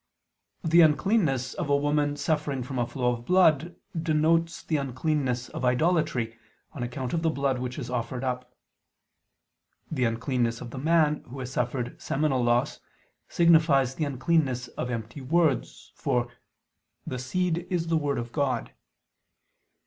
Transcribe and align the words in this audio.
The 0.63 0.81
uncleanness 0.81 1.53
of 1.53 1.69
a 1.69 1.77
woman 1.77 2.17
suffering 2.17 2.63
from 2.63 2.79
a 2.79 2.87
flow 2.87 3.11
of 3.13 3.23
blood 3.23 3.75
denotes 3.95 4.63
the 4.63 4.77
uncleanness 4.77 5.49
of 5.49 5.63
idolatry, 5.63 6.39
on 6.73 6.81
account 6.81 7.13
of 7.13 7.21
the 7.21 7.29
blood 7.29 7.59
which 7.59 7.77
is 7.77 7.87
offered 7.87 8.23
up. 8.23 8.51
The 9.91 10.05
uncleanness 10.05 10.59
of 10.59 10.71
the 10.71 10.79
man 10.79 11.21
who 11.25 11.37
has 11.37 11.51
suffered 11.51 12.01
seminal 12.01 12.43
loss 12.43 12.79
signifies 13.29 13.93
the 13.93 14.05
uncleanness 14.05 14.69
of 14.69 14.89
empty 14.89 15.21
words, 15.21 15.91
for 15.93 16.29
"the 17.05 17.19
seed 17.19 17.67
is 17.69 17.85
the 17.85 17.95
word 17.97 18.17
of 18.17 18.31
God." 18.31 18.71